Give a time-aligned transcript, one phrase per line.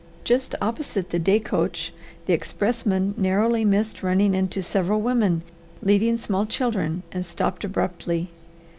[0.23, 1.93] Just opposite the day coach
[2.25, 5.43] the expressman narrowly missed running into several women
[5.83, 8.29] leading small children and stopped abruptly.